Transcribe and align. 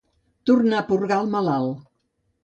Tornar 0.49 0.79
a 0.79 0.85
purgar 0.87 1.17
el 1.25 1.29
malalt. 1.35 1.83